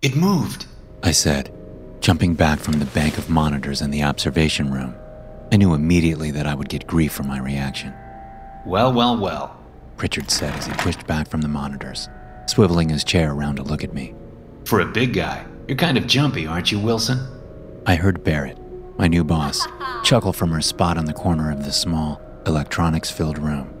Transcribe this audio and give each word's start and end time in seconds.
It 0.00 0.14
moved, 0.14 0.66
I 1.02 1.10
said, 1.10 1.52
jumping 2.00 2.34
back 2.34 2.60
from 2.60 2.78
the 2.78 2.84
bank 2.84 3.18
of 3.18 3.28
monitors 3.28 3.82
in 3.82 3.90
the 3.90 4.04
observation 4.04 4.72
room. 4.72 4.94
I 5.50 5.56
knew 5.56 5.74
immediately 5.74 6.30
that 6.30 6.46
I 6.46 6.54
would 6.54 6.68
get 6.68 6.86
grief 6.86 7.12
for 7.12 7.24
my 7.24 7.40
reaction. 7.40 7.92
Well, 8.64 8.92
well, 8.92 9.18
well, 9.18 9.56
Pritchard 9.96 10.30
said 10.30 10.54
as 10.54 10.66
he 10.66 10.72
pushed 10.74 11.04
back 11.08 11.28
from 11.28 11.40
the 11.40 11.48
monitors, 11.48 12.08
swiveling 12.46 12.90
his 12.90 13.02
chair 13.02 13.32
around 13.32 13.56
to 13.56 13.64
look 13.64 13.82
at 13.82 13.92
me. 13.92 14.14
For 14.66 14.78
a 14.78 14.86
big 14.86 15.14
guy, 15.14 15.44
you're 15.66 15.76
kind 15.76 15.98
of 15.98 16.06
jumpy, 16.06 16.46
aren't 16.46 16.70
you, 16.70 16.78
Wilson? 16.78 17.18
I 17.84 17.96
heard 17.96 18.22
Barrett, 18.22 18.58
my 18.98 19.08
new 19.08 19.24
boss, 19.24 19.66
chuckle 20.04 20.32
from 20.32 20.52
her 20.52 20.62
spot 20.62 20.96
on 20.96 21.06
the 21.06 21.12
corner 21.12 21.50
of 21.50 21.64
the 21.64 21.72
small, 21.72 22.22
electronics 22.46 23.10
filled 23.10 23.38
room. 23.38 23.74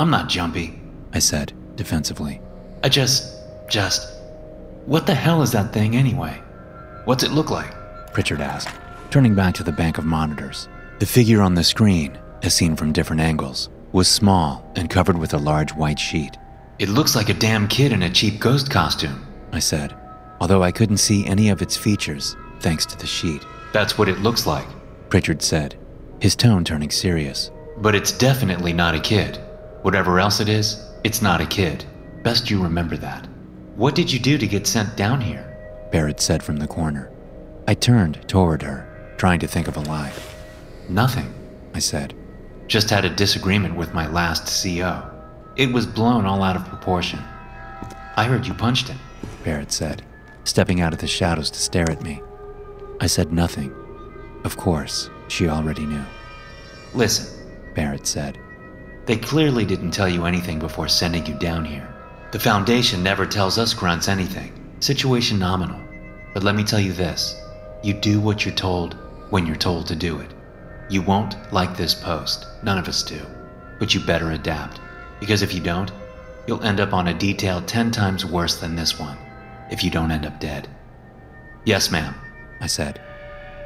I'm 0.00 0.10
not 0.10 0.28
jumpy, 0.28 0.80
I 1.12 1.20
said, 1.20 1.52
defensively. 1.76 2.40
I 2.82 2.88
just. 2.88 3.38
just. 3.70 4.10
What 4.86 5.06
the 5.06 5.14
hell 5.14 5.40
is 5.40 5.52
that 5.52 5.72
thing 5.72 5.96
anyway? 5.96 6.42
What's 7.06 7.24
it 7.24 7.30
look 7.30 7.50
like? 7.50 7.72
Pritchard 8.12 8.42
asked, 8.42 8.68
turning 9.10 9.34
back 9.34 9.54
to 9.54 9.62
the 9.62 9.72
bank 9.72 9.96
of 9.96 10.04
monitors. 10.04 10.68
The 10.98 11.06
figure 11.06 11.40
on 11.40 11.54
the 11.54 11.64
screen, 11.64 12.18
as 12.42 12.54
seen 12.54 12.76
from 12.76 12.92
different 12.92 13.22
angles, 13.22 13.70
was 13.92 14.08
small 14.08 14.70
and 14.76 14.90
covered 14.90 15.16
with 15.16 15.32
a 15.32 15.38
large 15.38 15.72
white 15.72 15.98
sheet. 15.98 16.36
It 16.78 16.90
looks 16.90 17.16
like 17.16 17.30
a 17.30 17.34
damn 17.34 17.66
kid 17.66 17.92
in 17.92 18.02
a 18.02 18.10
cheap 18.10 18.38
ghost 18.40 18.70
costume, 18.70 19.26
I 19.52 19.58
said, 19.58 19.96
although 20.38 20.62
I 20.62 20.70
couldn't 20.70 20.98
see 20.98 21.26
any 21.26 21.48
of 21.48 21.62
its 21.62 21.78
features 21.78 22.36
thanks 22.60 22.84
to 22.86 22.98
the 22.98 23.06
sheet. 23.06 23.42
That's 23.72 23.96
what 23.96 24.08
it 24.10 24.20
looks 24.20 24.46
like. 24.46 24.66
Pritchard 25.08 25.40
said, 25.40 25.76
his 26.20 26.36
tone 26.36 26.62
turning 26.62 26.90
serious. 26.90 27.50
But 27.78 27.94
it's 27.94 28.12
definitely 28.12 28.74
not 28.74 28.94
a 28.94 29.00
kid. 29.00 29.40
Whatever 29.80 30.20
else 30.20 30.40
it 30.40 30.48
is, 30.50 30.90
it's 31.04 31.22
not 31.22 31.40
a 31.40 31.46
kid. 31.46 31.84
Best 32.22 32.50
you 32.50 32.62
remember 32.62 32.98
that. 32.98 33.26
What 33.76 33.96
did 33.96 34.12
you 34.12 34.20
do 34.20 34.38
to 34.38 34.46
get 34.46 34.68
sent 34.68 34.96
down 34.96 35.20
here? 35.20 35.50
Barrett 35.90 36.20
said 36.20 36.44
from 36.44 36.58
the 36.58 36.66
corner. 36.68 37.10
I 37.66 37.74
turned 37.74 38.28
toward 38.28 38.62
her, 38.62 39.14
trying 39.16 39.40
to 39.40 39.48
think 39.48 39.66
of 39.66 39.76
a 39.76 39.80
lie. 39.80 40.12
Nothing, 40.88 41.34
I 41.74 41.80
said. 41.80 42.14
Just 42.68 42.88
had 42.88 43.04
a 43.04 43.10
disagreement 43.10 43.74
with 43.74 43.92
my 43.92 44.06
last 44.06 44.62
CO. 44.62 45.10
It 45.56 45.72
was 45.72 45.86
blown 45.86 46.24
all 46.24 46.44
out 46.44 46.54
of 46.54 46.68
proportion. 46.68 47.18
I 48.16 48.24
heard 48.24 48.46
you 48.46 48.54
punched 48.54 48.86
him, 48.86 48.98
Barrett 49.42 49.72
said, 49.72 50.02
stepping 50.44 50.80
out 50.80 50.92
of 50.92 51.00
the 51.00 51.08
shadows 51.08 51.50
to 51.50 51.58
stare 51.58 51.90
at 51.90 52.02
me. 52.02 52.22
I 53.00 53.08
said 53.08 53.32
nothing. 53.32 53.74
Of 54.44 54.56
course, 54.56 55.10
she 55.26 55.48
already 55.48 55.84
knew. 55.84 56.04
Listen, 56.94 57.26
Barrett 57.74 58.06
said. 58.06 58.38
They 59.06 59.16
clearly 59.16 59.64
didn't 59.64 59.90
tell 59.90 60.08
you 60.08 60.26
anything 60.26 60.60
before 60.60 60.86
sending 60.86 61.26
you 61.26 61.34
down 61.34 61.64
here. 61.64 61.93
The 62.34 62.40
Foundation 62.40 63.00
never 63.00 63.26
tells 63.26 63.58
us 63.58 63.72
grunts 63.74 64.08
anything. 64.08 64.52
Situation 64.80 65.38
nominal. 65.38 65.80
But 66.32 66.42
let 66.42 66.56
me 66.56 66.64
tell 66.64 66.80
you 66.80 66.92
this 66.92 67.40
you 67.84 67.94
do 67.94 68.18
what 68.18 68.44
you're 68.44 68.56
told 68.56 68.94
when 69.30 69.46
you're 69.46 69.54
told 69.54 69.86
to 69.86 69.94
do 69.94 70.18
it. 70.18 70.34
You 70.90 71.00
won't 71.00 71.36
like 71.52 71.76
this 71.76 71.94
post, 71.94 72.48
none 72.64 72.76
of 72.76 72.88
us 72.88 73.04
do. 73.04 73.20
But 73.78 73.94
you 73.94 74.00
better 74.00 74.32
adapt. 74.32 74.80
Because 75.20 75.42
if 75.42 75.54
you 75.54 75.60
don't, 75.60 75.92
you'll 76.48 76.64
end 76.64 76.80
up 76.80 76.92
on 76.92 77.06
a 77.06 77.14
detail 77.14 77.62
10 77.62 77.92
times 77.92 78.26
worse 78.26 78.56
than 78.56 78.74
this 78.74 78.98
one, 78.98 79.16
if 79.70 79.84
you 79.84 79.90
don't 79.92 80.10
end 80.10 80.26
up 80.26 80.40
dead. 80.40 80.66
Yes, 81.64 81.92
ma'am, 81.92 82.16
I 82.60 82.66
said. 82.66 83.00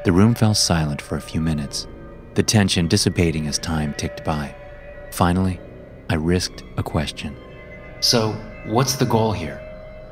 The 0.05 0.13
room 0.13 0.35
fell 0.35 0.53
silent 0.53 1.01
for 1.01 1.17
a 1.17 1.23
few 1.23 1.41
minutes, 1.41 1.87
the 2.35 2.43
tension 2.43 2.87
dissipating 2.87 3.47
as 3.47 3.59
time 3.59 3.95
ticked 3.95 4.25
by. 4.25 4.55
Finally, 5.11 5.59
I 6.11 6.17
risked 6.17 6.65
a 6.77 6.83
question. 6.83 7.35
So, 8.01 8.39
what's 8.69 8.97
the 8.97 9.07
goal 9.07 9.33
here? 9.33 9.61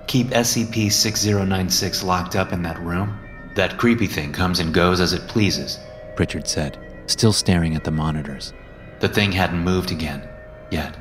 Keep 0.07 0.29
SCP 0.29 0.91
6096 0.91 2.03
locked 2.03 2.37
up 2.37 2.53
in 2.53 2.63
that 2.63 2.81
room? 2.81 3.19
That 3.55 3.77
creepy 3.77 4.07
thing 4.07 4.33
comes 4.33 4.61
and 4.61 4.73
goes 4.73 5.01
as 5.01 5.13
it 5.13 5.29
pleases, 5.29 5.79
Pritchard 6.15 6.49
said, 6.49 6.79
still 7.07 7.33
staring 7.33 7.75
at 7.75 7.85
the 7.85 7.91
monitors. 7.91 8.53
The 9.01 9.09
thing 9.09 9.31
hadn't 9.33 9.59
moved 9.59 9.91
again, 9.91 10.27
yet. 10.71 10.97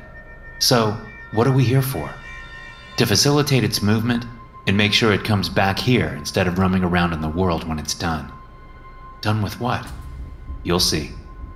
So, 0.58 0.96
what 1.32 1.46
are 1.46 1.52
we 1.52 1.64
here 1.64 1.82
for? 1.82 2.10
To 2.98 3.06
facilitate 3.06 3.64
its 3.64 3.82
movement 3.82 4.24
and 4.66 4.76
make 4.76 4.92
sure 4.92 5.12
it 5.12 5.24
comes 5.24 5.48
back 5.48 5.78
here 5.78 6.14
instead 6.16 6.46
of 6.46 6.58
roaming 6.58 6.84
around 6.84 7.12
in 7.12 7.20
the 7.20 7.28
world 7.28 7.66
when 7.66 7.78
it's 7.78 7.94
done. 7.94 8.30
Done 9.22 9.42
with 9.42 9.60
what? 9.60 9.86
You'll 10.62 10.80
see. 10.80 11.10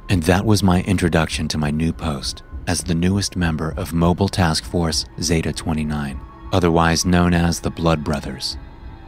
And 0.09 0.23
that 0.25 0.45
was 0.45 0.63
my 0.63 0.83
introduction 0.83 1.49
to 1.49 1.59
my 1.59 1.71
new 1.71 1.93
post 1.93 2.43
as 2.67 2.83
the 2.83 2.95
newest 2.95 3.37
member 3.37 3.73
of 3.77 3.93
Mobile 3.93 4.29
Task 4.29 4.65
Force 4.65 5.07
Zeta 5.21 5.53
29, 5.53 6.21
otherwise 6.53 7.05
known 7.05 7.35
as 7.35 7.61
the 7.61 7.71
Blood 7.71 8.05
Brothers. 8.05 8.57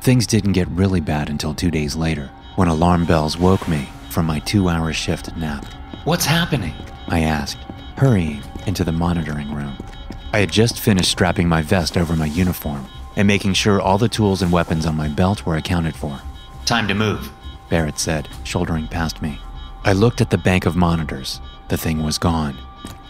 Things 0.01 0.27
didn't 0.27 0.53
get 0.53 0.69
really 0.69 1.01
bad 1.01 1.29
until 1.29 1.55
two 1.55 1.71
days 1.71 1.95
later, 1.95 2.31
when 2.57 2.69
alarm 2.69 3.05
bells 3.05 3.39
woke 3.39 3.69
me 3.69 3.89
from 4.11 4.27
my 4.27 4.39
two 4.41 4.69
hour 4.69 4.93
shift 4.93 5.37
nap. 5.37 5.65
What's 6.05 6.25
happening? 6.27 6.75
I 7.09 7.21
asked, 7.21 7.59
hurrying 7.97 8.43
into 8.67 8.85
the 8.85 8.93
monitoring 8.93 9.55
room. 9.55 9.77
I 10.33 10.39
had 10.39 10.51
just 10.51 10.81
finished 10.81 11.11
strapping 11.11 11.49
my 11.49 11.62
vest 11.62 11.97
over 11.97 12.17
my 12.17 12.27
uniform 12.27 12.87
and 13.17 13.29
making 13.29 13.55
sure 13.55 13.81
all 13.81 13.99
the 13.99 14.09
tools 14.09 14.43
and 14.43 14.51
weapons 14.51 14.87
on 14.87 14.97
my 14.97 15.09
belt 15.09 15.45
were 15.45 15.57
accounted 15.57 15.95
for. 15.95 16.21
Time 16.65 16.89
to 16.89 16.95
move, 16.95 17.31
Barrett 17.69 17.99
said, 17.99 18.29
shouldering 18.45 18.89
past 18.89 19.21
me. 19.23 19.39
I 19.85 19.93
looked 19.93 20.21
at 20.21 20.31
the 20.31 20.39
bank 20.39 20.65
of 20.67 20.77
monitors. 20.77 21.41
The 21.69 21.77
thing 21.77 22.03
was 22.03 22.19
gone. 22.19 22.57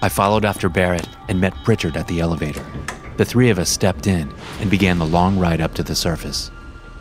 I 0.03 0.09
followed 0.09 0.45
after 0.45 0.69
Barrett 0.69 1.09
and 1.29 1.41
met 1.41 1.55
Pritchard 1.63 1.97
at 1.97 2.09
the 2.09 2.19
elevator. 2.19 2.65
The 3.19 3.25
three 3.25 3.51
of 3.51 3.61
us 3.61 3.71
stepped 3.71 4.09
in 4.09 4.35
and 4.59 4.69
began 4.69 4.99
the 4.99 5.07
long 5.07 5.39
ride 5.39 5.61
up 5.61 5.75
to 5.75 5.85
the 5.85 5.95
surface. 5.95 6.51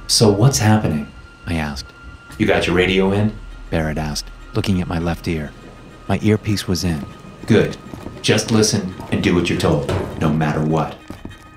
So, 0.05 0.31
what's 0.31 0.59
happening? 0.59 1.11
I 1.47 1.55
asked. 1.55 1.91
You 2.37 2.45
got 2.45 2.67
your 2.67 2.75
radio 2.75 3.11
in? 3.11 3.35
Barrett 3.71 3.97
asked, 3.97 4.29
looking 4.53 4.81
at 4.81 4.87
my 4.87 4.99
left 4.99 5.27
ear. 5.27 5.51
My 6.07 6.19
earpiece 6.21 6.67
was 6.67 6.83
in. 6.83 7.03
Good. 7.47 7.75
Just 8.21 8.51
listen 8.51 8.93
and 9.11 9.23
do 9.23 9.33
what 9.33 9.49
you're 9.49 9.57
told, 9.57 9.87
no 10.19 10.31
matter 10.31 10.63
what. 10.63 10.95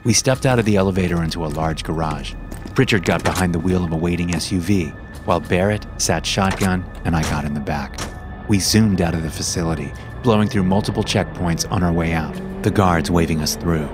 We 0.05 0.15
stepped 0.15 0.47
out 0.47 0.59
of 0.59 0.65
the 0.65 0.77
elevator 0.77 1.23
into 1.23 1.45
a 1.45 1.49
large 1.49 1.85
garage. 1.85 2.33
Pritchard 2.75 3.05
got 3.05 3.23
behind 3.23 3.55
the 3.55 3.59
wheel 3.59 3.85
of 3.85 3.93
a 3.93 3.97
waiting 3.97 4.29
SUV, 4.29 4.95
while 5.27 5.41
Barrett 5.41 5.85
sat 5.99 6.25
shotgun 6.25 6.91
and 7.05 7.15
I 7.15 7.23
got 7.25 7.45
in 7.45 7.53
the 7.53 7.61
back. 7.61 8.01
We 8.47 8.59
zoomed 8.59 9.01
out 9.01 9.15
of 9.15 9.23
the 9.23 9.31
facility, 9.31 9.91
blowing 10.23 10.49
through 10.49 10.65
multiple 10.65 11.03
checkpoints 11.03 11.71
on 11.73 11.83
our 11.83 11.93
way 11.93 12.13
out, 12.13 12.39
the 12.63 12.71
guards 12.71 13.11
waving 13.11 13.41
us 13.41 13.57
through. 13.57 13.89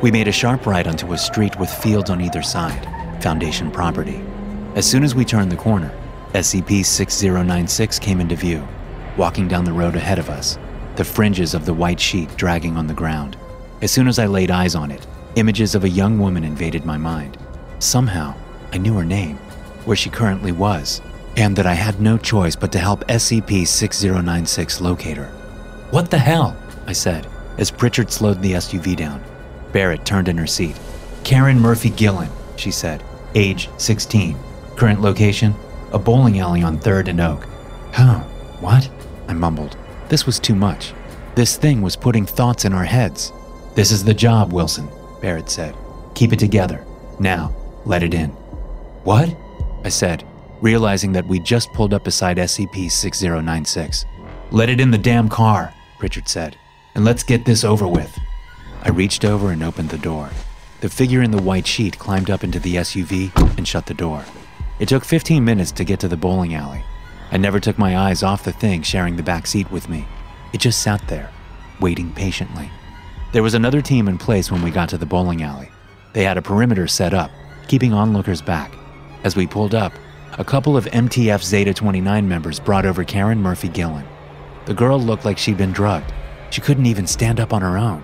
We 0.00 0.10
made 0.10 0.26
a 0.26 0.32
sharp 0.32 0.64
right 0.64 0.86
onto 0.86 1.12
a 1.12 1.18
street 1.18 1.58
with 1.58 1.68
fields 1.68 2.08
on 2.08 2.22
either 2.22 2.42
side, 2.42 2.88
Foundation 3.22 3.70
property. 3.70 4.22
As 4.74 4.88
soon 4.88 5.04
as 5.04 5.14
we 5.14 5.26
turned 5.26 5.52
the 5.52 5.56
corner, 5.56 5.92
SCP 6.32 6.86
6096 6.86 7.98
came 7.98 8.20
into 8.20 8.36
view, 8.36 8.66
walking 9.18 9.48
down 9.48 9.64
the 9.66 9.72
road 9.72 9.96
ahead 9.96 10.18
of 10.18 10.30
us, 10.30 10.58
the 10.96 11.04
fringes 11.04 11.52
of 11.52 11.66
the 11.66 11.74
white 11.74 12.00
sheet 12.00 12.34
dragging 12.36 12.78
on 12.78 12.86
the 12.86 12.94
ground. 12.94 13.36
As 13.82 13.90
soon 13.90 14.08
as 14.08 14.18
I 14.18 14.26
laid 14.26 14.50
eyes 14.50 14.74
on 14.74 14.90
it, 14.90 15.06
images 15.34 15.74
of 15.74 15.84
a 15.84 15.88
young 15.88 16.18
woman 16.18 16.44
invaded 16.44 16.86
my 16.86 16.96
mind. 16.96 17.36
Somehow, 17.80 18.34
I 18.72 18.78
knew 18.78 18.94
her 18.94 19.04
name, 19.04 19.36
where 19.84 19.96
she 19.96 20.08
currently 20.08 20.52
was, 20.52 21.02
and 21.36 21.56
that 21.56 21.66
I 21.66 21.74
had 21.74 22.00
no 22.00 22.18
choice 22.18 22.56
but 22.56 22.72
to 22.72 22.78
help 22.78 23.06
SCP 23.06 23.66
6096 23.66 24.80
locate 24.80 25.16
her. 25.16 25.28
What 25.90 26.10
the 26.10 26.18
hell? 26.18 26.56
I 26.86 26.92
said, 26.92 27.26
as 27.58 27.70
Pritchard 27.70 28.10
slowed 28.10 28.42
the 28.42 28.52
SUV 28.52 28.96
down. 28.96 29.22
Barrett 29.72 30.04
turned 30.04 30.28
in 30.28 30.38
her 30.38 30.46
seat. 30.46 30.78
Karen 31.24 31.58
Murphy 31.58 31.90
Gillen, 31.90 32.30
she 32.56 32.70
said, 32.70 33.02
age 33.34 33.68
16. 33.78 34.36
Current 34.76 35.00
location 35.00 35.54
a 35.92 35.98
bowling 35.98 36.38
alley 36.38 36.62
on 36.62 36.78
3rd 36.78 37.08
and 37.08 37.20
Oak. 37.20 37.46
How? 37.92 38.20
What? 38.60 38.88
I 39.28 39.32
mumbled. 39.32 39.76
This 40.08 40.26
was 40.26 40.38
too 40.38 40.54
much. 40.54 40.92
This 41.34 41.56
thing 41.56 41.82
was 41.82 41.96
putting 41.96 42.26
thoughts 42.26 42.64
in 42.64 42.72
our 42.72 42.84
heads. 42.84 43.32
This 43.74 43.90
is 43.90 44.04
the 44.04 44.14
job, 44.14 44.52
Wilson, 44.52 44.88
Barrett 45.20 45.50
said. 45.50 45.74
Keep 46.14 46.32
it 46.32 46.38
together. 46.38 46.84
Now, 47.18 47.54
let 47.84 48.02
it 48.02 48.14
in. 48.14 48.30
What? 49.04 49.34
I 49.84 49.88
said, 49.88 50.24
realizing 50.60 51.12
that 51.12 51.26
we 51.26 51.40
just 51.40 51.72
pulled 51.72 51.94
up 51.94 52.04
beside 52.04 52.36
SCP 52.36 52.90
6096. 52.90 54.04
Let 54.50 54.68
it 54.68 54.80
in 54.80 54.90
the 54.90 54.98
damn 54.98 55.28
car, 55.28 55.72
Pritchard 55.98 56.28
said, 56.28 56.56
and 56.94 57.04
let's 57.04 57.22
get 57.22 57.44
this 57.44 57.64
over 57.64 57.86
with. 57.86 58.18
I 58.82 58.90
reached 58.90 59.24
over 59.24 59.50
and 59.50 59.62
opened 59.62 59.90
the 59.90 59.98
door. 59.98 60.30
The 60.80 60.88
figure 60.88 61.22
in 61.22 61.30
the 61.30 61.42
white 61.42 61.66
sheet 61.66 61.98
climbed 61.98 62.30
up 62.30 62.42
into 62.42 62.58
the 62.58 62.76
SUV 62.76 63.36
and 63.58 63.68
shut 63.68 63.86
the 63.86 63.94
door. 63.94 64.24
It 64.78 64.88
took 64.88 65.04
15 65.04 65.44
minutes 65.44 65.72
to 65.72 65.84
get 65.84 66.00
to 66.00 66.08
the 66.08 66.16
bowling 66.16 66.54
alley. 66.54 66.82
I 67.30 67.36
never 67.36 67.60
took 67.60 67.78
my 67.78 67.98
eyes 67.98 68.22
off 68.22 68.44
the 68.44 68.52
thing 68.52 68.82
sharing 68.82 69.16
the 69.16 69.22
back 69.22 69.46
seat 69.46 69.70
with 69.70 69.88
me. 69.88 70.06
It 70.52 70.58
just 70.58 70.82
sat 70.82 71.06
there, 71.06 71.30
waiting 71.80 72.12
patiently. 72.12 72.70
There 73.32 73.42
was 73.42 73.54
another 73.54 73.82
team 73.82 74.08
in 74.08 74.18
place 74.18 74.50
when 74.50 74.62
we 74.62 74.70
got 74.70 74.88
to 74.88 74.98
the 74.98 75.06
bowling 75.06 75.42
alley. 75.42 75.70
They 76.12 76.24
had 76.24 76.38
a 76.38 76.42
perimeter 76.42 76.88
set 76.88 77.14
up, 77.14 77.30
keeping 77.68 77.92
onlookers 77.92 78.42
back. 78.42 78.72
As 79.22 79.36
we 79.36 79.46
pulled 79.46 79.74
up, 79.74 79.92
a 80.40 80.44
couple 80.44 80.74
of 80.74 80.86
MTF 80.86 81.42
Zeta 81.42 81.74
29 81.74 82.26
members 82.26 82.58
brought 82.58 82.86
over 82.86 83.04
Karen 83.04 83.42
Murphy 83.42 83.68
Gillen. 83.68 84.08
The 84.64 84.72
girl 84.72 84.98
looked 84.98 85.26
like 85.26 85.36
she'd 85.36 85.58
been 85.58 85.70
drugged. 85.70 86.14
She 86.48 86.62
couldn't 86.62 86.86
even 86.86 87.06
stand 87.06 87.38
up 87.38 87.52
on 87.52 87.60
her 87.60 87.76
own. 87.76 88.00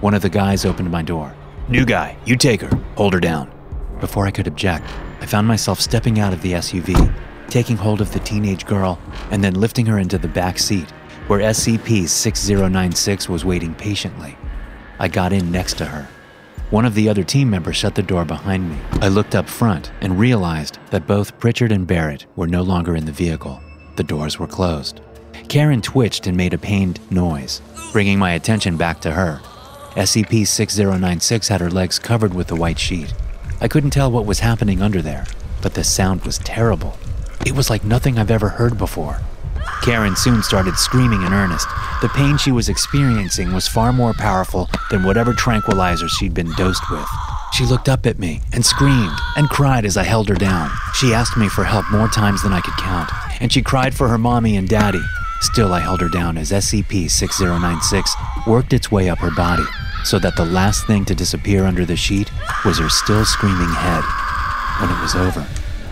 One 0.00 0.14
of 0.14 0.22
the 0.22 0.28
guys 0.28 0.64
opened 0.64 0.92
my 0.92 1.02
door. 1.02 1.34
New 1.68 1.84
guy, 1.84 2.16
you 2.24 2.36
take 2.36 2.60
her. 2.60 2.70
Hold 2.96 3.14
her 3.14 3.18
down. 3.18 3.50
Before 3.98 4.28
I 4.28 4.30
could 4.30 4.46
object, 4.46 4.84
I 5.20 5.26
found 5.26 5.48
myself 5.48 5.80
stepping 5.80 6.20
out 6.20 6.32
of 6.32 6.40
the 6.40 6.52
SUV, 6.52 7.12
taking 7.48 7.76
hold 7.76 8.00
of 8.00 8.12
the 8.12 8.20
teenage 8.20 8.64
girl, 8.64 9.00
and 9.32 9.42
then 9.42 9.56
lifting 9.56 9.86
her 9.86 9.98
into 9.98 10.18
the 10.18 10.28
back 10.28 10.60
seat, 10.60 10.88
where 11.26 11.40
SCP 11.40 12.08
6096 12.08 13.28
was 13.28 13.44
waiting 13.44 13.74
patiently. 13.74 14.38
I 15.00 15.08
got 15.08 15.32
in 15.32 15.50
next 15.50 15.78
to 15.78 15.84
her. 15.86 16.06
One 16.70 16.84
of 16.84 16.94
the 16.94 17.08
other 17.08 17.22
team 17.22 17.48
members 17.48 17.76
shut 17.76 17.94
the 17.94 18.02
door 18.02 18.24
behind 18.24 18.68
me. 18.68 18.76
I 19.00 19.06
looked 19.06 19.36
up 19.36 19.48
front 19.48 19.92
and 20.00 20.18
realized 20.18 20.80
that 20.90 21.06
both 21.06 21.38
Pritchard 21.38 21.70
and 21.70 21.86
Barrett 21.86 22.26
were 22.34 22.48
no 22.48 22.62
longer 22.62 22.96
in 22.96 23.04
the 23.04 23.12
vehicle. 23.12 23.60
The 23.94 24.02
doors 24.02 24.40
were 24.40 24.48
closed. 24.48 25.00
Karen 25.48 25.80
twitched 25.80 26.26
and 26.26 26.36
made 26.36 26.54
a 26.54 26.58
pained 26.58 26.98
noise, 27.08 27.62
bringing 27.92 28.18
my 28.18 28.32
attention 28.32 28.76
back 28.76 29.00
to 29.02 29.12
her. 29.12 29.40
SCP 29.94 30.44
6096 30.44 31.46
had 31.46 31.60
her 31.60 31.70
legs 31.70 32.00
covered 32.00 32.34
with 32.34 32.48
the 32.48 32.56
white 32.56 32.80
sheet. 32.80 33.14
I 33.60 33.68
couldn't 33.68 33.90
tell 33.90 34.10
what 34.10 34.26
was 34.26 34.40
happening 34.40 34.82
under 34.82 35.00
there, 35.00 35.24
but 35.62 35.74
the 35.74 35.84
sound 35.84 36.22
was 36.22 36.38
terrible. 36.38 36.98
It 37.46 37.52
was 37.52 37.70
like 37.70 37.84
nothing 37.84 38.18
I've 38.18 38.30
ever 38.32 38.48
heard 38.48 38.76
before. 38.76 39.20
Karen 39.82 40.16
soon 40.16 40.42
started 40.42 40.76
screaming 40.76 41.22
in 41.22 41.32
earnest. 41.32 41.68
The 42.02 42.08
pain 42.08 42.36
she 42.36 42.52
was 42.52 42.68
experiencing 42.68 43.52
was 43.52 43.68
far 43.68 43.92
more 43.92 44.12
powerful 44.14 44.68
than 44.90 45.04
whatever 45.04 45.32
tranquilizers 45.32 46.10
she'd 46.10 46.34
been 46.34 46.52
dosed 46.52 46.90
with. 46.90 47.06
She 47.52 47.64
looked 47.64 47.88
up 47.88 48.06
at 48.06 48.18
me 48.18 48.40
and 48.52 48.64
screamed 48.64 49.18
and 49.36 49.48
cried 49.48 49.84
as 49.84 49.96
I 49.96 50.02
held 50.02 50.28
her 50.28 50.34
down. 50.34 50.70
She 50.94 51.14
asked 51.14 51.36
me 51.36 51.48
for 51.48 51.64
help 51.64 51.90
more 51.90 52.08
times 52.08 52.42
than 52.42 52.52
I 52.52 52.60
could 52.60 52.76
count, 52.76 53.10
and 53.40 53.52
she 53.52 53.62
cried 53.62 53.94
for 53.94 54.08
her 54.08 54.18
mommy 54.18 54.56
and 54.56 54.68
daddy. 54.68 55.02
Still, 55.40 55.72
I 55.72 55.80
held 55.80 56.00
her 56.00 56.08
down 56.08 56.36
as 56.38 56.50
SCP 56.50 57.10
6096 57.10 58.14
worked 58.46 58.72
its 58.72 58.90
way 58.90 59.08
up 59.08 59.18
her 59.18 59.30
body 59.30 59.64
so 60.04 60.18
that 60.18 60.36
the 60.36 60.44
last 60.44 60.86
thing 60.86 61.04
to 61.04 61.14
disappear 61.14 61.64
under 61.64 61.84
the 61.84 61.96
sheet 61.96 62.30
was 62.64 62.78
her 62.78 62.88
still 62.88 63.24
screaming 63.24 63.68
head. 63.68 64.04
When 64.80 64.90
it 64.90 65.00
was 65.02 65.14
over, 65.14 65.46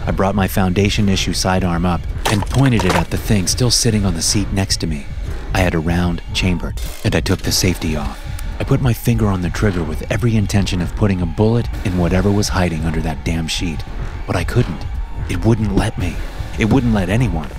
I 0.06 0.10
brought 0.10 0.34
my 0.34 0.46
Foundation 0.46 1.08
issue 1.08 1.32
sidearm 1.32 1.84
up 1.84 2.00
and 2.34 2.44
pointed 2.46 2.84
it 2.84 2.96
at 2.96 3.12
the 3.12 3.16
thing 3.16 3.46
still 3.46 3.70
sitting 3.70 4.04
on 4.04 4.14
the 4.14 4.20
seat 4.20 4.52
next 4.52 4.78
to 4.78 4.88
me. 4.88 5.06
I 5.52 5.60
had 5.60 5.72
a 5.72 5.78
round 5.78 6.20
chambered, 6.32 6.80
and 7.04 7.14
I 7.14 7.20
took 7.20 7.42
the 7.42 7.52
safety 7.52 7.94
off. 7.94 8.20
I 8.58 8.64
put 8.64 8.82
my 8.82 8.92
finger 8.92 9.28
on 9.28 9.42
the 9.42 9.50
trigger 9.50 9.84
with 9.84 10.10
every 10.10 10.34
intention 10.34 10.82
of 10.82 10.96
putting 10.96 11.22
a 11.22 11.26
bullet 11.26 11.68
in 11.86 11.96
whatever 11.96 12.32
was 12.32 12.48
hiding 12.48 12.84
under 12.86 13.00
that 13.02 13.24
damn 13.24 13.46
sheet. 13.46 13.84
But 14.26 14.34
I 14.34 14.42
couldn't. 14.42 14.84
It 15.30 15.44
wouldn't 15.44 15.76
let 15.76 15.96
me. 15.96 16.16
It 16.58 16.72
wouldn't 16.72 16.92
let 16.92 17.08
anyone. 17.08 17.50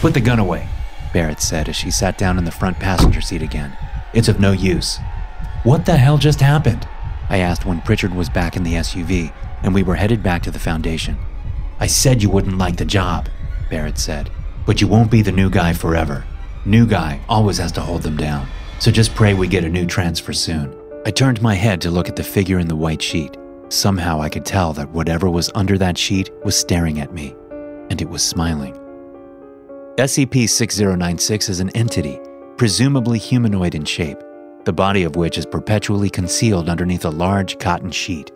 Put 0.00 0.12
the 0.14 0.20
gun 0.20 0.40
away, 0.40 0.66
Barrett 1.12 1.40
said 1.40 1.68
as 1.68 1.76
she 1.76 1.92
sat 1.92 2.18
down 2.18 2.36
in 2.36 2.44
the 2.44 2.50
front 2.50 2.80
passenger 2.80 3.20
seat 3.20 3.42
again. 3.42 3.78
It's 4.12 4.28
of 4.28 4.40
no 4.40 4.50
use. 4.50 4.98
What 5.62 5.86
the 5.86 5.98
hell 5.98 6.18
just 6.18 6.40
happened? 6.40 6.88
I 7.28 7.38
asked 7.38 7.64
when 7.64 7.80
Pritchard 7.80 8.12
was 8.12 8.28
back 8.28 8.56
in 8.56 8.64
the 8.64 8.74
SUV 8.74 9.32
and 9.62 9.72
we 9.72 9.84
were 9.84 9.94
headed 9.94 10.24
back 10.24 10.42
to 10.42 10.50
the 10.50 10.58
Foundation. 10.58 11.16
I 11.78 11.86
said 11.86 12.24
you 12.24 12.30
wouldn't 12.30 12.58
like 12.58 12.76
the 12.76 12.84
job, 12.84 13.28
Barrett 13.70 13.98
said, 13.98 14.30
but 14.66 14.80
you 14.80 14.88
won't 14.88 15.10
be 15.10 15.22
the 15.22 15.32
new 15.32 15.48
guy 15.48 15.72
forever. 15.72 16.24
New 16.64 16.86
guy 16.86 17.20
always 17.28 17.58
has 17.58 17.72
to 17.72 17.80
hold 17.80 18.02
them 18.02 18.16
down, 18.16 18.46
so 18.80 18.90
just 18.90 19.14
pray 19.14 19.32
we 19.32 19.46
get 19.46 19.64
a 19.64 19.68
new 19.68 19.86
transfer 19.86 20.32
soon. 20.32 20.76
I 21.06 21.12
turned 21.12 21.40
my 21.40 21.54
head 21.54 21.80
to 21.82 21.90
look 21.90 22.08
at 22.08 22.16
the 22.16 22.24
figure 22.24 22.58
in 22.58 22.66
the 22.66 22.74
white 22.74 23.00
sheet. 23.00 23.36
Somehow 23.68 24.20
I 24.20 24.28
could 24.28 24.44
tell 24.44 24.72
that 24.72 24.90
whatever 24.90 25.30
was 25.30 25.50
under 25.54 25.78
that 25.78 25.96
sheet 25.96 26.30
was 26.44 26.58
staring 26.58 27.00
at 27.00 27.14
me, 27.14 27.34
and 27.90 28.02
it 28.02 28.08
was 28.08 28.22
smiling. 28.22 28.74
SCP 29.98 30.48
6096 30.48 31.48
is 31.48 31.60
an 31.60 31.70
entity, 31.70 32.18
presumably 32.56 33.18
humanoid 33.18 33.74
in 33.74 33.84
shape, 33.84 34.18
the 34.64 34.72
body 34.72 35.04
of 35.04 35.14
which 35.14 35.38
is 35.38 35.46
perpetually 35.46 36.10
concealed 36.10 36.68
underneath 36.68 37.04
a 37.04 37.10
large 37.10 37.58
cotton 37.58 37.90
sheet. 37.92 38.32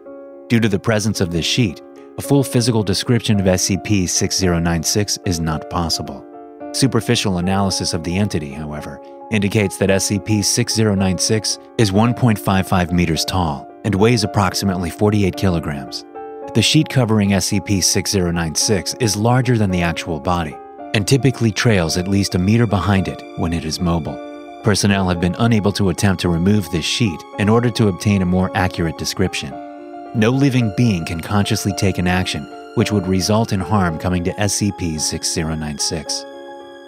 Due 0.48 0.60
to 0.60 0.68
the 0.68 0.78
presence 0.78 1.20
of 1.20 1.32
this 1.32 1.44
sheet, 1.44 1.82
a 2.18 2.22
full 2.22 2.42
physical 2.42 2.82
description 2.82 3.38
of 3.40 3.46
SCP 3.46 4.08
6096 4.08 5.18
is 5.24 5.40
not 5.40 5.70
possible. 5.70 6.26
Superficial 6.72 7.38
analysis 7.38 7.94
of 7.94 8.04
the 8.04 8.16
entity, 8.16 8.52
however, 8.52 9.00
indicates 9.30 9.78
that 9.78 9.90
SCP 9.90 10.44
6096 10.44 11.58
is 11.78 11.90
1.55 11.90 12.92
meters 12.92 13.24
tall 13.24 13.70
and 13.84 13.94
weighs 13.94 14.24
approximately 14.24 14.90
48 14.90 15.36
kilograms. 15.36 16.04
The 16.54 16.62
sheet 16.62 16.88
covering 16.88 17.30
SCP 17.30 17.82
6096 17.82 18.94
is 19.00 19.16
larger 19.16 19.56
than 19.56 19.70
the 19.70 19.82
actual 19.82 20.20
body 20.20 20.56
and 20.94 21.06
typically 21.06 21.52
trails 21.52 21.96
at 21.96 22.08
least 22.08 22.34
a 22.34 22.38
meter 22.38 22.66
behind 22.66 23.06
it 23.06 23.22
when 23.38 23.52
it 23.52 23.64
is 23.64 23.80
mobile. 23.80 24.18
Personnel 24.64 25.08
have 25.08 25.20
been 25.20 25.36
unable 25.38 25.72
to 25.72 25.88
attempt 25.90 26.20
to 26.22 26.28
remove 26.28 26.68
this 26.70 26.84
sheet 26.84 27.20
in 27.38 27.48
order 27.48 27.70
to 27.70 27.88
obtain 27.88 28.20
a 28.20 28.26
more 28.26 28.50
accurate 28.56 28.98
description. 28.98 29.69
No 30.14 30.30
living 30.30 30.72
being 30.76 31.04
can 31.04 31.20
consciously 31.20 31.72
take 31.72 31.98
an 31.98 32.06
action 32.06 32.42
which 32.74 32.92
would 32.92 33.06
result 33.06 33.52
in 33.52 33.60
harm 33.60 33.98
coming 33.98 34.22
to 34.24 34.32
SCP 34.32 35.00
6096. 35.00 36.24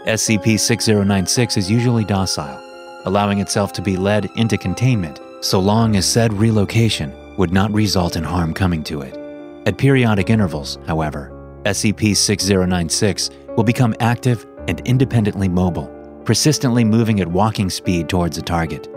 SCP 0.06 0.58
6096 0.58 1.56
is 1.56 1.70
usually 1.70 2.04
docile, 2.04 2.61
allowing 3.04 3.40
itself 3.40 3.73
to 3.73 3.82
be 3.82 3.97
led 3.97 4.28
into 4.37 4.56
containment 4.56 5.20
so 5.40 5.58
long 5.58 5.97
as 5.97 6.06
said 6.06 6.32
relocation 6.32 7.12
would 7.37 7.52
not 7.52 7.73
result 7.73 8.16
in 8.16 8.25
harm 8.25 8.54
coming 8.54 8.85
to 8.85 9.02
it. 9.02 9.16
At 9.66 9.78
periodic 9.78 10.30
intervals, 10.30 10.78
however, 10.87 11.30
SCP 11.64 12.16
6096 12.16 13.30
will 13.56 13.64
become 13.64 13.94
active 14.00 14.47
and 14.68 14.80
independently 14.80 15.49
mobile 15.49 16.02
persistently 16.25 16.85
moving 16.85 17.20
at 17.20 17.28
walking 17.28 17.68
speed 17.70 18.08
towards 18.08 18.38
a 18.38 18.42
target. 18.42 18.88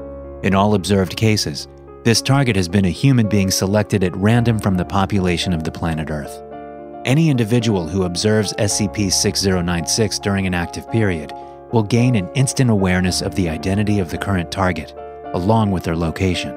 In 0.44 0.54
all 0.54 0.76
observed 0.76 1.16
cases, 1.16 1.68
this 2.06 2.22
target 2.22 2.56
has 2.56 2.70
been 2.70 2.86
a 2.86 2.90
human 2.90 3.28
being 3.28 3.50
selected 3.50 4.04
at 4.04 4.16
random 4.16 4.60
from 4.60 4.78
the 4.78 4.86
population 4.86 5.54
of 5.54 5.64
the 5.64 5.72
planet 5.72 6.12
Earth. 6.12 6.44
Any 7.04 7.32
individual 7.32 7.88
who 7.88 8.04
observes 8.04 8.54
SCP 8.54 9.12
6096 9.12 10.20
during 10.20 10.46
an 10.46 10.54
active 10.54 10.88
period 10.92 11.34
will 11.72 11.82
gain 11.82 12.14
an 12.14 12.30
instant 12.36 12.70
awareness 12.70 13.24
of 13.24 13.34
the 13.34 13.50
identity 13.50 13.98
of 13.98 14.12
the 14.12 14.20
current 14.20 14.52
target, 14.52 14.94
along 15.34 15.72
with 15.72 15.84
their 15.84 15.96
location. 15.96 16.56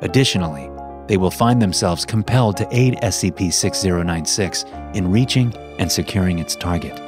Additionally, 0.00 0.68
they 1.06 1.16
will 1.16 1.30
find 1.30 1.62
themselves 1.62 2.04
compelled 2.04 2.56
to 2.56 2.68
aid 2.72 2.98
SCP 3.00 3.52
6096 3.52 4.64
in 4.94 5.08
reaching 5.08 5.54
and 5.78 5.90
securing 5.90 6.40
its 6.40 6.56
target. 6.56 6.98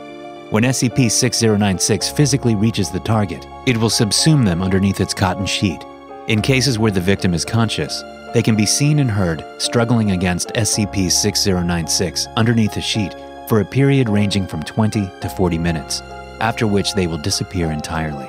When 0.53 0.63
SCP 0.63 1.11
6096 1.11 2.09
physically 2.11 2.55
reaches 2.55 2.89
the 2.93 3.01
target, 3.01 3.49
it 3.67 3.77
will 3.77 3.91
subsume 3.91 4.45
them 4.45 4.63
underneath 4.63 5.01
its 5.01 5.13
cotton 5.13 5.45
sheet. 5.45 5.85
In 6.31 6.41
cases 6.41 6.79
where 6.79 6.93
the 6.93 7.01
victim 7.01 7.35
is 7.35 7.45
conscious, 7.45 8.05
they 8.35 8.41
can 8.41 8.55
be 8.55 8.65
seen 8.65 9.01
and 9.01 9.11
heard 9.11 9.45
struggling 9.59 10.13
against 10.13 10.51
SCP 10.51 11.11
6096 11.11 12.29
underneath 12.37 12.77
a 12.77 12.81
sheet 12.81 13.13
for 13.49 13.59
a 13.59 13.65
period 13.65 14.09
ranging 14.09 14.47
from 14.47 14.63
20 14.63 15.11
to 15.23 15.29
40 15.29 15.59
minutes, 15.59 16.03
after 16.39 16.69
which 16.69 16.95
they 16.95 17.09
will 17.09 17.19
disappear 17.19 17.73
entirely. 17.73 18.29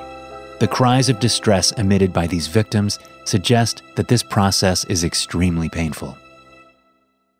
The 0.58 0.66
cries 0.66 1.08
of 1.08 1.20
distress 1.20 1.70
emitted 1.78 2.12
by 2.12 2.26
these 2.26 2.48
victims 2.48 2.98
suggest 3.24 3.84
that 3.94 4.08
this 4.08 4.24
process 4.24 4.84
is 4.86 5.04
extremely 5.04 5.68
painful. 5.68 6.18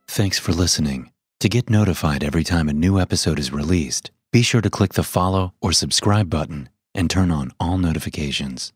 Thanks 0.06 0.38
for 0.38 0.52
listening. 0.52 1.10
To 1.40 1.48
get 1.48 1.70
notified 1.70 2.22
every 2.22 2.44
time 2.44 2.68
a 2.68 2.72
new 2.72 3.00
episode 3.00 3.40
is 3.40 3.52
released, 3.52 4.12
be 4.30 4.42
sure 4.42 4.60
to 4.60 4.70
click 4.70 4.92
the 4.92 5.02
follow 5.02 5.54
or 5.60 5.72
subscribe 5.72 6.30
button 6.30 6.68
and 6.94 7.10
turn 7.10 7.32
on 7.32 7.50
all 7.58 7.78
notifications. 7.78 8.72